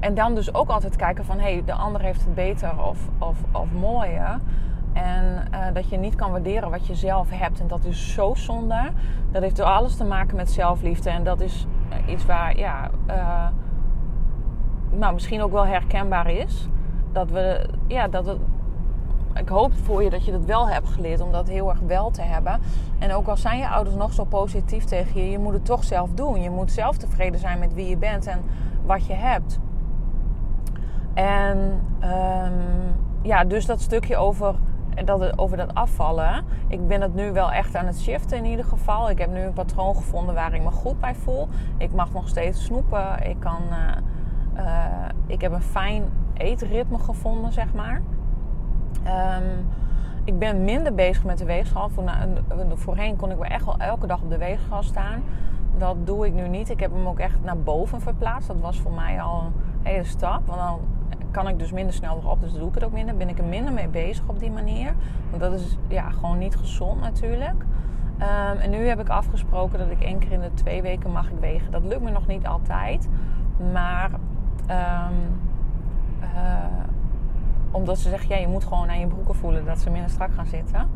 [0.00, 1.38] en dan dus ook altijd kijken van...
[1.38, 4.38] hé, hey, de ander heeft het beter of, of, of mooier.
[4.94, 7.60] En uh, dat je niet kan waarderen wat je zelf hebt.
[7.60, 8.90] En dat is zo zonde.
[9.30, 11.10] Dat heeft alles te maken met zelfliefde.
[11.10, 11.66] En dat is
[12.06, 12.90] iets waar, ja...
[13.08, 13.46] Uh,
[14.90, 16.68] nou, misschien ook wel herkenbaar is.
[17.12, 17.68] Dat we...
[17.86, 18.38] Ja, dat
[19.34, 22.10] ik hoop voor je dat je dat wel hebt geleerd om dat heel erg wel
[22.10, 22.60] te hebben.
[22.98, 25.84] En ook al zijn je ouders nog zo positief tegen je, je moet het toch
[25.84, 26.42] zelf doen.
[26.42, 28.42] Je moet zelf tevreden zijn met wie je bent en
[28.84, 29.58] wat je hebt.
[31.14, 31.58] En
[32.02, 32.52] um,
[33.22, 34.54] ja, dus dat stukje over
[35.04, 36.44] dat, over dat afvallen.
[36.68, 39.10] Ik ben het nu wel echt aan het shiften in ieder geval.
[39.10, 41.48] Ik heb nu een patroon gevonden waar ik me goed bij voel.
[41.76, 43.28] Ik mag nog steeds snoepen.
[43.28, 44.84] Ik, kan, uh, uh,
[45.26, 46.02] ik heb een fijn
[46.34, 48.02] eetritme gevonden, zeg maar.
[49.06, 49.66] Um,
[50.24, 51.90] ik ben minder bezig met de weegschaal.
[52.74, 55.22] Voorheen kon ik wel echt wel elke dag op de weegschaal staan.
[55.78, 56.70] Dat doe ik nu niet.
[56.70, 58.48] Ik heb hem ook echt naar boven verplaatst.
[58.48, 59.52] Dat was voor mij al een
[59.82, 60.46] hele stap.
[60.46, 60.78] Want dan
[61.34, 62.40] kan ik dus minder snel erop.
[62.40, 63.16] Dus doe ik het ook minder.
[63.16, 64.94] Ben ik er minder mee bezig op die manier.
[65.30, 67.64] Want dat is ja, gewoon niet gezond natuurlijk.
[68.18, 71.30] Um, en nu heb ik afgesproken dat ik één keer in de twee weken mag
[71.30, 71.70] ik wegen.
[71.70, 73.08] Dat lukt me nog niet altijd.
[73.72, 74.10] Maar
[74.70, 75.40] um,
[77.70, 80.34] omdat ze zeggen, ja, je moet gewoon aan je broeken voelen dat ze minder strak
[80.34, 80.88] gaan zitten.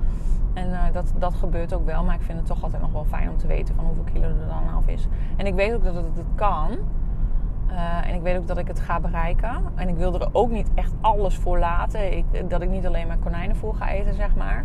[0.55, 2.05] En uh, dat, dat gebeurt ook wel.
[2.05, 4.24] Maar ik vind het toch altijd nog wel fijn om te weten van hoeveel kilo
[4.24, 5.09] er dan af is.
[5.37, 6.79] En ik weet ook dat het, het kan.
[7.70, 9.62] Uh, en ik weet ook dat ik het ga bereiken.
[9.74, 12.16] En ik wil er ook niet echt alles voor laten.
[12.16, 14.64] Ik, dat ik niet alleen maar konijnenvoer ga eten, zeg maar.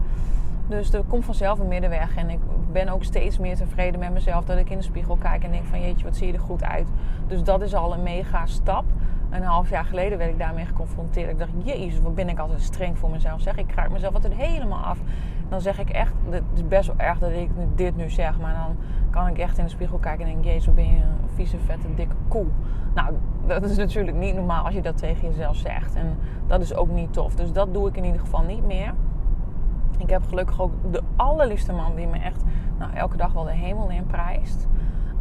[0.67, 2.15] Dus er komt vanzelf een middenweg.
[2.15, 2.39] En ik
[2.71, 4.45] ben ook steeds meer tevreden met mezelf.
[4.45, 6.63] Dat ik in de spiegel kijk en denk van jeetje, wat zie je er goed
[6.63, 6.87] uit.
[7.27, 8.85] Dus dat is al een mega stap
[9.33, 11.29] een half jaar geleden werd ik daarmee geconfronteerd.
[11.29, 13.41] Ik dacht, jezus, wat ben ik altijd streng voor mezelf.
[13.41, 14.97] Zeg, ik kraak mezelf altijd helemaal af.
[15.49, 18.39] Dan zeg ik echt, het is best wel erg dat ik dit nu zeg.
[18.39, 18.75] Maar dan
[19.09, 21.59] kan ik echt in de spiegel kijken en denk, jezus, wat ben je een vieze,
[21.59, 22.45] vette, dikke koe.
[22.93, 23.13] Nou,
[23.47, 25.95] dat is natuurlijk niet normaal als je dat tegen jezelf zegt.
[25.95, 27.35] En dat is ook niet tof.
[27.35, 28.93] Dus dat doe ik in ieder geval niet meer.
[29.97, 32.43] Ik heb gelukkig ook de allerliefste man die me echt
[32.77, 34.67] nou, elke dag wel de hemel in prijst.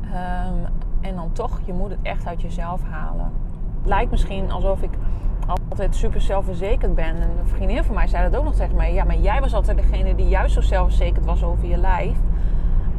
[0.03, 0.67] Um,
[1.01, 3.33] en dan toch, je moet het echt uit jezelf halen
[3.85, 4.91] lijkt misschien alsof ik
[5.47, 7.05] altijd super zelfverzekerd ben.
[7.05, 8.93] En een vriendin van mij zei dat ook nog tegen mij.
[8.93, 12.17] Ja, maar jij was altijd degene die juist zo zelfverzekerd was over je lijf.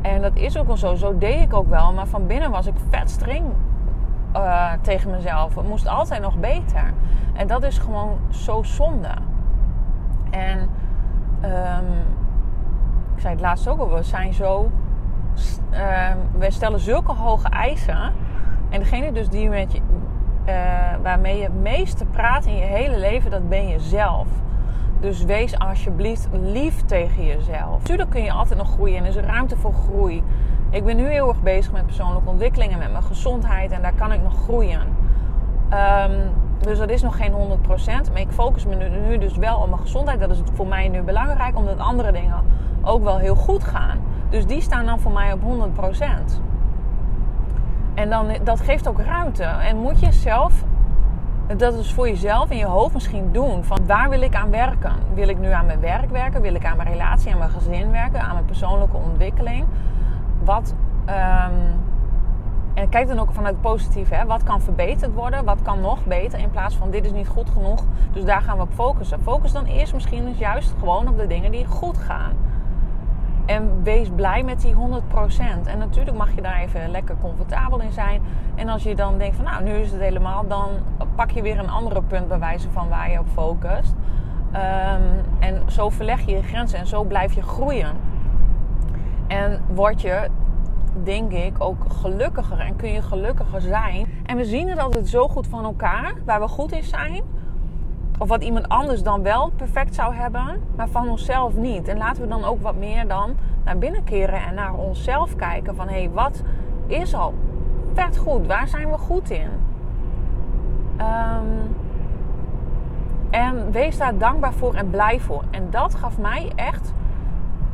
[0.02, 0.96] En dat is ook wel zo.
[0.96, 1.94] Zo deed ik ook wel.
[1.94, 3.46] Maar van binnen was ik vet streng
[4.36, 5.56] uh, tegen mezelf.
[5.56, 6.94] Het moest altijd nog beter.
[7.34, 9.14] En dat is gewoon zo zonde.
[10.30, 10.60] En
[11.44, 11.86] um,
[13.16, 13.90] ik zei het laatst ook al.
[13.90, 14.72] We zijn zo...
[15.72, 18.14] Uh, we stellen zulke hoge eisen.
[18.70, 19.82] En degene dus die met je,
[20.46, 20.54] uh,
[21.02, 24.28] waarmee je het meeste praat in je hele leven, dat ben je zelf.
[25.00, 27.78] Dus wees alsjeblieft lief tegen jezelf.
[27.78, 30.24] Natuurlijk kun je altijd nog groeien en er is ruimte voor groei.
[30.70, 34.12] Ik ben nu heel erg bezig met persoonlijke ontwikkelingen, met mijn gezondheid en daar kan
[34.12, 34.82] ik nog groeien.
[35.70, 37.36] Um, dus dat is nog geen 100%.
[38.12, 40.20] Maar ik focus me nu, nu, dus wel op mijn gezondheid.
[40.20, 42.44] Dat is voor mij nu belangrijk, omdat andere dingen
[42.82, 44.00] ook wel heel goed gaan.
[44.30, 45.44] Dus die staan dan voor mij op 100%.
[47.94, 49.44] En dan, dat geeft ook ruimte.
[49.44, 50.64] En moet je zelf,
[51.58, 53.64] dat is voor jezelf in je hoofd misschien doen.
[53.64, 54.94] Van waar wil ik aan werken?
[55.14, 56.42] Wil ik nu aan mijn werk werken?
[56.42, 58.22] Wil ik aan mijn relatie, aan mijn gezin werken?
[58.22, 59.66] Aan mijn persoonlijke ontwikkeling?
[60.44, 60.74] Wat,
[61.06, 61.82] um,
[62.74, 64.10] en kijk dan ook vanuit positief.
[64.10, 64.26] Hè?
[64.26, 65.46] Wat kan verbeterd worden?
[65.46, 66.40] Wat kan nog beter?
[66.40, 67.84] In plaats van dit is niet goed genoeg.
[68.12, 69.20] Dus daar gaan we op focussen.
[69.22, 72.32] Focus dan eerst misschien juist gewoon op de dingen die goed gaan.
[73.54, 74.78] En wees blij met die 100%.
[75.66, 78.22] En natuurlijk mag je daar even lekker comfortabel in zijn.
[78.56, 80.70] En als je dan denkt van nou, nu is het helemaal, dan
[81.16, 83.94] pak je weer een andere punt bij wijze van waar je op focust.
[84.54, 87.96] Um, en zo verleg je je grenzen en zo blijf je groeien.
[89.28, 90.30] En word je,
[91.04, 94.08] denk ik, ook gelukkiger en kun je gelukkiger zijn.
[94.26, 97.24] En we zien het altijd zo goed van elkaar, waar we goed in zijn
[98.24, 101.88] of wat iemand anders dan wel perfect zou hebben, maar van onszelf niet.
[101.88, 105.76] En laten we dan ook wat meer dan naar binnen keren en naar onszelf kijken.
[105.76, 106.42] Van hé, hey, wat
[106.88, 107.34] is al
[107.94, 108.48] vet goed?
[108.48, 109.50] Waar zijn we goed in?
[110.98, 111.46] Ehm,
[113.30, 115.44] en wees daar dankbaar voor en blij voor.
[115.52, 116.94] En dat gaf mij echt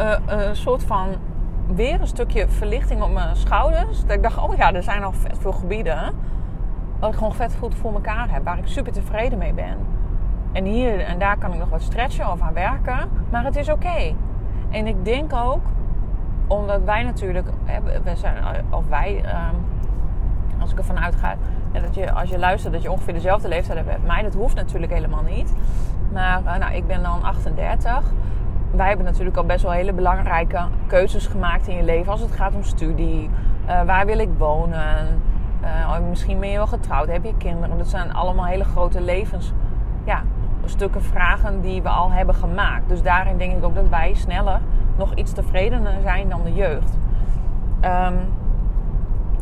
[0.02, 1.08] uh, een soort van
[1.76, 4.02] weer een stukje verlichting op mijn schouders.
[4.02, 6.14] Dat ik dacht, oh ja, er zijn al vet veel gebieden.
[7.00, 8.44] Wat ik gewoon vet goed voor elkaar heb.
[8.44, 9.99] Waar ik super tevreden mee ben.
[10.52, 13.10] En hier en daar kan ik nog wat stretchen of aan werken.
[13.30, 14.14] Maar het is oké.
[14.70, 15.62] En ik denk ook,
[16.48, 17.48] omdat wij natuurlijk,
[18.04, 18.36] we zijn,
[18.70, 19.56] of wij, ehm,
[20.60, 21.36] als ik ervan uitga,
[21.72, 24.22] dat je, als je luistert dat je ongeveer dezelfde leeftijd hebt met mij.
[24.22, 25.54] Dat hoeft natuurlijk helemaal niet.
[26.14, 28.04] Maar eh, nou, ik ben dan 38.
[28.72, 32.12] Wij hebben natuurlijk al best wel hele belangrijke keuzes gemaakt in je leven.
[32.12, 33.30] Als het gaat om studie,
[33.68, 35.22] uh, waar wil ik wonen,
[35.64, 37.78] uh, misschien ben je wel getrouwd, heb je kinderen.
[37.78, 39.54] Dat zijn allemaal hele grote levens,
[40.04, 40.24] ja,
[40.66, 42.90] stukken vragen die we al hebben gemaakt.
[42.90, 44.60] Dus daarin denk ik ook dat wij sneller
[44.98, 46.98] nog iets tevredener zijn dan de jeugd.
[47.82, 48.18] Um,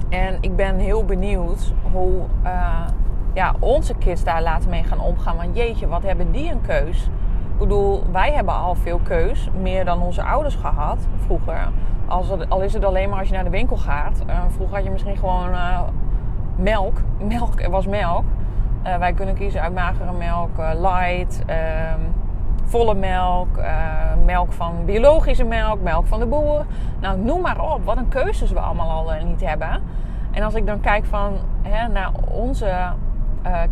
[0.10, 2.88] en ik ben heel benieuwd hoe uh,
[3.34, 5.36] ja, onze kids daar later mee gaan omgaan.
[5.36, 7.10] Want jeetje, wat hebben die een keus?
[7.54, 11.70] Ik bedoel, wij hebben al veel keus, meer dan onze ouders gehad vroeger.
[12.06, 14.24] Als al is het alleen maar als je naar de winkel gaat.
[14.28, 15.80] Uh, vroeger had je misschien gewoon uh,
[16.56, 17.02] melk.
[17.28, 18.24] Melk, was melk.
[18.96, 22.00] Wij kunnen kiezen uit magere melk, light, ehm,
[22.64, 23.60] volle melk,
[24.26, 26.66] melk van biologische melk, melk van de boer.
[27.00, 27.84] Nou, noem maar op.
[27.84, 29.82] Wat een keuzes we allemaal al niet hebben.
[30.32, 32.94] En als ik dan kijk van, hè, naar onze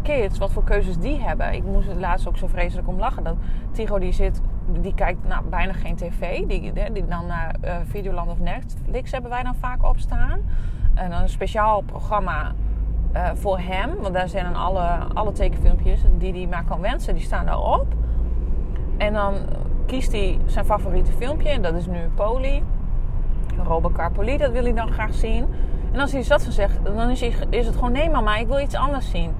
[0.02, 1.54] kids, wat voor keuzes die hebben.
[1.54, 3.24] Ik moest het laatst ook zo vreselijk om lachen.
[3.24, 3.36] Dat
[3.72, 6.46] Tigo die zit, die kijkt nou, bijna geen tv.
[6.48, 10.40] Die, die dan naar Videoland of Netflix hebben wij dan vaak op staan.
[10.94, 12.52] En dan een speciaal programma
[13.16, 13.90] uh, voor hem.
[14.02, 17.14] Want daar zijn dan alle, alle tekenfilmpjes die hij maar kan wensen.
[17.14, 17.86] Die staan daarop.
[18.98, 19.34] En dan
[19.86, 21.50] kiest hij zijn favoriete filmpje.
[21.50, 22.64] En dat is nu Poli.
[23.64, 25.46] Robert Carpoli, dat wil hij dan graag zien.
[25.92, 28.60] En als hij dat gezegd, dan is, hij, is het gewoon nee mama, ik wil
[28.60, 29.32] iets anders zien.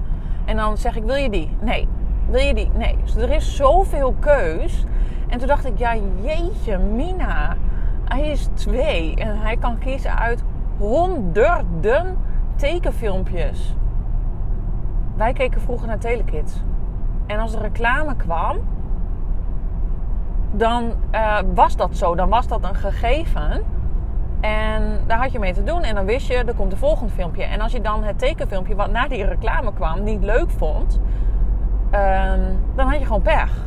[0.44, 1.56] En dan zeg ik, wil je die?
[1.60, 1.88] Nee.
[2.30, 2.70] Wil je die?
[2.74, 2.96] Nee.
[3.04, 4.84] Dus er is zoveel keus.
[5.28, 7.56] En toen dacht ik, ja jeetje Mina.
[8.04, 10.42] Hij is twee en hij kan kiezen uit
[10.78, 12.18] honderden
[12.56, 13.74] tekenfilmpjes.
[15.16, 16.62] Wij keken vroeger naar Telekids.
[17.26, 18.56] En als er reclame kwam,
[20.52, 22.14] dan uh, was dat zo.
[22.14, 23.62] Dan was dat een gegeven.
[24.40, 25.82] En daar had je mee te doen.
[25.82, 27.44] En dan wist je, er komt een volgend filmpje.
[27.44, 31.00] En als je dan het tekenfilmpje wat na die reclame kwam niet leuk vond,
[31.94, 33.64] um, dan had je gewoon pech.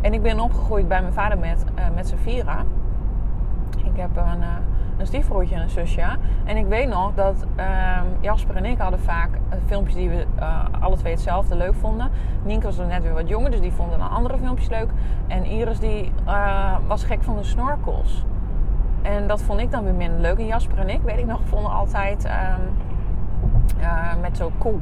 [0.00, 2.64] En ik ben opgegroeid bij mijn vader met, uh, met Safira.
[3.84, 4.46] Ik heb een, uh,
[4.96, 6.06] een stiefbroertje en een zusje.
[6.44, 9.28] En ik weet nog dat uh, Jasper en ik hadden vaak
[9.66, 12.10] filmpjes die we uh, alle twee hetzelfde leuk vonden.
[12.42, 14.88] Nienke was er net weer wat jonger, dus die vonden andere filmpjes leuk.
[15.26, 16.12] En Iris die
[16.86, 18.24] was gek van de snorkels.
[19.02, 20.38] En dat vond ik dan weer minder leuk.
[20.38, 22.54] En Jasper en ik, weet ik nog, vonden altijd uh,
[24.20, 24.78] met zo'n koe.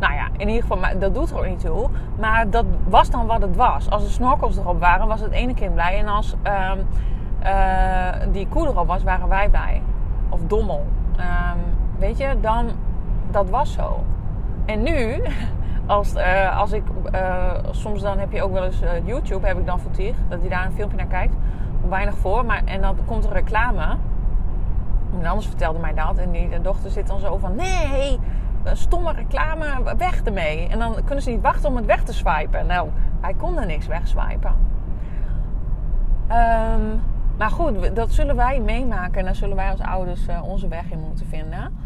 [0.00, 1.88] Nou ja, in ieder geval, dat doet er ook niet toe.
[2.18, 3.90] Maar dat was dan wat het was.
[3.90, 5.98] Als de snorkels erop waren, was het ene kind blij.
[5.98, 6.72] En als uh,
[8.32, 9.82] die koe erop was, waren wij blij.
[10.28, 10.86] Of dommel.
[11.16, 11.60] Um,
[11.98, 12.70] weet je, dan,
[13.30, 14.04] dat was zo.
[14.66, 15.22] En nu,
[15.86, 16.82] als, uh, als ik,
[17.70, 20.48] soms dan heb je ook wel eens YouTube, heb ik dan voor Tier, dat hij
[20.48, 21.34] daar een filmpje naar kijkt
[21.88, 22.44] weinig voor.
[22.44, 23.96] Maar, en dan komt er reclame.
[25.10, 26.18] Iemand anders vertelde mij dat.
[26.18, 27.54] En die dochter zit dan zo van...
[27.56, 28.18] Nee,
[28.72, 30.68] stomme reclame, weg ermee.
[30.68, 32.66] En dan kunnen ze niet wachten om het weg te swipen.
[32.66, 32.88] Nou,
[33.20, 34.54] hij kon er niks wegswipen.
[36.30, 37.02] Um,
[37.38, 39.18] maar goed, dat zullen wij meemaken.
[39.18, 41.78] En daar zullen wij als ouders uh, onze weg in moeten vinden.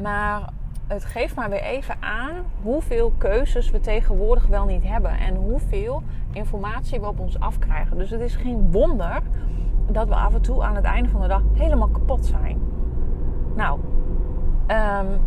[0.00, 0.40] Maar
[0.86, 5.18] het geeft maar weer even aan hoeveel keuzes we tegenwoordig wel niet hebben.
[5.18, 7.98] En hoeveel informatie we op ons afkrijgen.
[7.98, 9.22] Dus het is geen wonder
[9.90, 12.58] dat we af en toe aan het einde van de dag helemaal kapot zijn.
[13.54, 13.80] Nou,
[14.68, 15.20] um,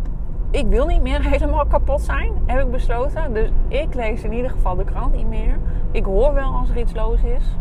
[0.51, 3.33] ik wil niet meer helemaal kapot zijn, heb ik besloten.
[3.33, 5.57] Dus ik lees in ieder geval de krant niet meer.
[5.91, 7.55] Ik hoor wel als er iets los is.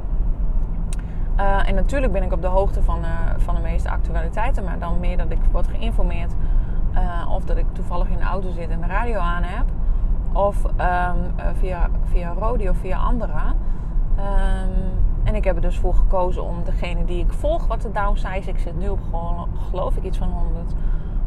[1.39, 4.79] Uh, en natuurlijk ben ik op de hoogte van, uh, van de meeste actualiteiten, maar
[4.79, 6.33] dan meer dat ik word geïnformeerd
[6.95, 9.65] uh, of dat ik toevallig in de auto zit en de radio aan heb.
[10.33, 13.47] Of um, via, via Rodi of via anderen.
[14.19, 17.93] Um, en ik heb er dus voor gekozen om degene die ik volg wat de
[17.93, 18.51] downsize.
[18.51, 20.73] Ik zit nu op gewoon, geloof ik, iets van 100,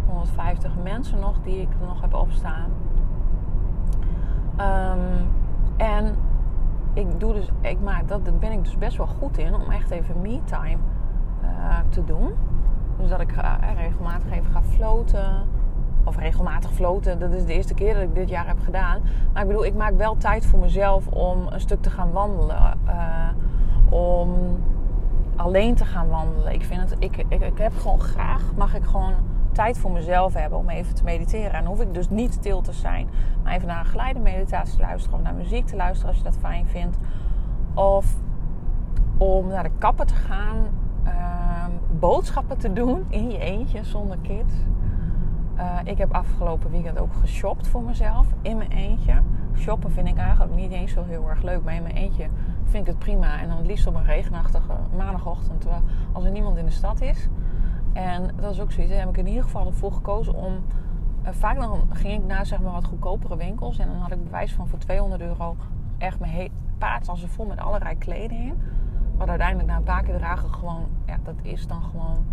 [0.07, 2.69] 150 mensen nog die ik nog heb opstaan.
[4.57, 5.29] Um,
[5.77, 6.15] en
[6.93, 9.71] ik doe dus, ik maak dat, daar ben ik dus best wel goed in om
[9.71, 10.77] echt even me-time
[11.43, 12.29] uh, te doen.
[12.97, 15.45] Dus dat ik uh, regelmatig even ga floten
[16.03, 17.19] of regelmatig floten.
[17.19, 19.01] Dat is de eerste keer dat ik dit jaar heb gedaan.
[19.33, 22.77] Maar ik bedoel, ik maak wel tijd voor mezelf om een stuk te gaan wandelen.
[22.85, 23.27] Uh,
[23.89, 24.29] om
[25.35, 26.53] alleen te gaan wandelen.
[26.53, 29.13] Ik vind het, ik, ik heb gewoon graag, mag ik gewoon
[29.51, 31.53] tijd voor mezelf hebben om even te mediteren.
[31.53, 33.09] En hoef ik dus niet stil te zijn,
[33.43, 36.23] maar even naar een geleide meditatie te luisteren of naar muziek te luisteren als je
[36.23, 36.97] dat fijn vindt.
[37.73, 38.15] Of
[39.17, 40.57] om naar de kapper te gaan,
[41.03, 44.53] ehm, boodschappen te doen in je eentje zonder kids.
[45.57, 49.13] Uh, ik heb afgelopen weekend ook geshopt voor mezelf in mijn eentje.
[49.57, 52.27] Shoppen vind ik eigenlijk niet eens zo heel erg leuk, maar in mijn eentje
[52.63, 53.39] vind ik het prima.
[53.39, 55.65] En dan het liefst op een regenachtige maandagochtend,
[56.11, 57.27] als er niemand in de stad is.
[57.93, 58.91] En dat is ook zoiets.
[58.91, 60.53] Daar heb ik in ieder geval ervoor gekozen om.
[61.23, 63.79] Uh, vaak dan ging ik naar zeg maar wat goedkopere winkels.
[63.79, 65.55] En dan had ik bewijs van voor 200 euro
[65.97, 68.53] echt mijn paardtassen vol met allerlei kleding.
[69.17, 70.87] Wat uiteindelijk na een paar keer dragen gewoon.
[71.05, 72.25] Ja, dat is dan gewoon.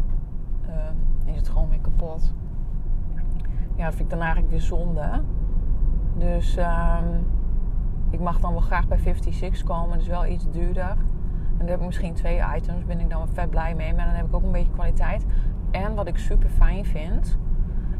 [0.69, 2.33] Uh, is het gewoon weer kapot.
[3.77, 5.23] Ja, dat vind ik dan eigenlijk weer zonde.
[6.17, 6.57] Dus.
[6.57, 6.99] Uh,
[8.11, 10.97] ik mag dan wel graag bij 56 komen, dus wel iets duurder.
[11.59, 13.95] En dan heb ik misschien twee items, ben ik dan vet blij mee.
[13.95, 15.27] Maar dan heb ik ook een beetje kwaliteit.
[15.71, 17.39] En wat ik super fijn vind,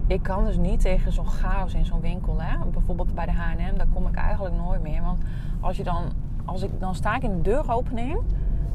[0.07, 2.41] ik kan dus niet tegen zo'n chaos in zo'n winkel.
[2.41, 2.67] Hè?
[2.67, 5.03] Bijvoorbeeld bij de H&M, daar kom ik eigenlijk nooit meer.
[5.03, 5.23] Want
[5.61, 6.05] als je dan,
[6.45, 8.21] als ik, dan sta ik in de deuropening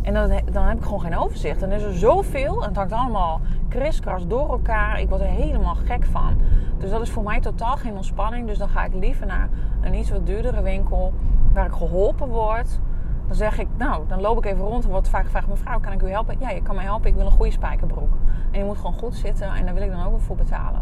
[0.02, 1.60] en dan, dan heb ik gewoon geen overzicht.
[1.60, 5.00] Dan is er zoveel en het hangt allemaal kriskras door elkaar.
[5.00, 6.38] Ik word er helemaal gek van.
[6.78, 8.48] Dus dat is voor mij totaal geen ontspanning.
[8.48, 9.50] Dus dan ga ik liever naar
[9.82, 11.13] een iets wat duurdere winkel
[11.54, 12.80] waar ik geholpen word.
[13.27, 15.91] Dan zeg ik, nou, dan loop ik even rond en word vaak gevraagd: mevrouw, kan
[15.91, 16.36] ik u helpen?
[16.39, 17.09] Ja, je kan mij helpen.
[17.09, 18.13] Ik wil een goede spijkerbroek.
[18.51, 20.81] En je moet gewoon goed zitten en daar wil ik dan ook weer voor betalen.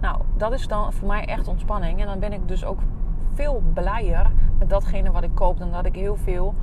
[0.00, 2.00] Nou, dat is dan voor mij echt ontspanning.
[2.00, 2.78] En dan ben ik dus ook
[3.34, 6.54] veel blijer met datgene wat ik koop dan dat ik heel veel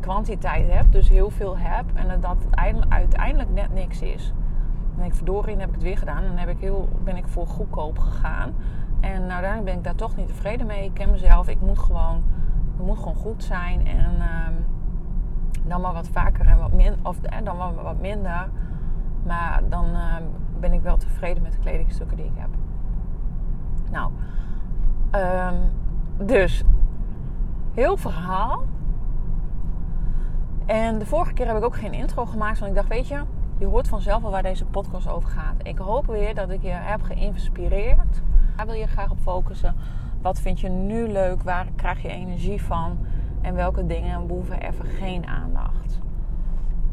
[0.00, 2.56] kwantiteit heb, dus heel veel heb en dat het
[2.88, 4.32] uiteindelijk net niks is.
[4.96, 6.22] Denk ik, verdorie, heb ik het weer gedaan.
[6.22, 8.54] En dan heb ik heel, ben ik voor goedkoop gegaan.
[9.00, 10.84] En nou, uiteindelijk ben ik daar toch niet tevreden mee.
[10.84, 12.24] Ik ken mezelf, ik moet gewoon,
[12.76, 13.86] het moet gewoon goed zijn.
[13.86, 14.48] En uh,
[15.64, 18.48] dan maar wat vaker en wat minder, of en dan wat minder.
[19.26, 20.16] Maar dan uh,
[20.60, 22.48] ben ik wel tevreden met de kledingstukken die ik heb.
[23.90, 24.12] Nou,
[25.14, 26.62] um, dus
[27.74, 28.64] heel verhaal.
[30.66, 33.20] En de vorige keer heb ik ook geen intro gemaakt, want ik dacht, weet je,
[33.58, 35.54] je hoort vanzelf al waar deze podcast over gaat.
[35.62, 38.22] Ik hoop weer dat ik je heb geïnspireerd.
[38.56, 39.74] Waar wil je graag op focussen?
[40.26, 41.42] Wat vind je nu leuk?
[41.42, 42.98] Waar krijg je energie van?
[43.40, 46.00] En welke dingen behoeven even geen aandacht?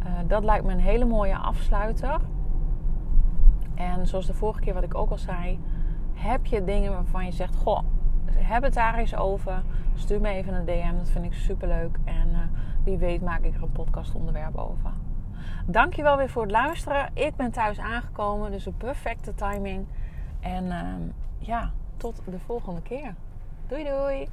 [0.05, 2.19] Uh, dat lijkt me een hele mooie afsluiter.
[3.75, 5.59] En zoals de vorige keer wat ik ook al zei,
[6.13, 7.79] heb je dingen waarvan je zegt: Goh,
[8.31, 9.63] heb het daar eens over.
[9.95, 11.97] Stuur me even een DM, dat vind ik super leuk.
[12.03, 12.37] En uh,
[12.83, 14.91] wie weet maak ik er een podcast onderwerp over.
[15.65, 17.09] Dankjewel weer voor het luisteren.
[17.13, 19.85] Ik ben thuis aangekomen, dus een perfecte timing.
[20.39, 20.83] En uh,
[21.37, 21.71] ja,
[22.03, 23.13] tot de volgende keer.
[23.67, 24.27] Doei doei!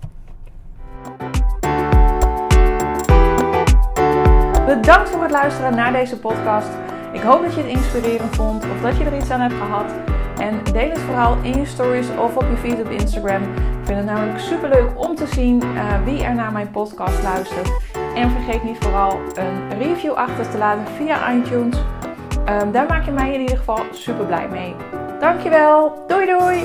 [4.66, 6.68] Bedankt voor het luisteren naar deze podcast.
[7.12, 9.92] Ik hoop dat je het inspirerend vond of dat je er iets aan hebt gehad.
[10.38, 13.42] En deel het vooral in je stories of op je feed op Instagram.
[13.42, 17.22] Ik vind het namelijk super leuk om te zien uh, wie er naar mijn podcast
[17.22, 17.70] luistert.
[18.14, 21.76] En vergeet niet vooral een review achter te laten via iTunes.
[22.48, 24.74] Um, daar maak je mij in ieder geval super blij mee.
[25.20, 26.04] Dankjewel.
[26.06, 26.64] Doei doei.